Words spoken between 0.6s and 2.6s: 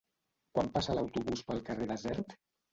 passa l'autobús pel carrer Desert?